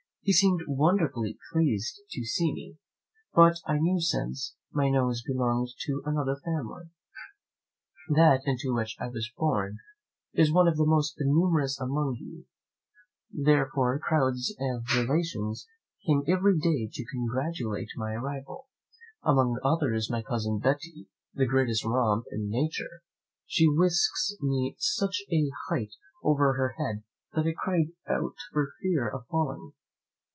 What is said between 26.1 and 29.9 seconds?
over her head that I cried out for fear of falling.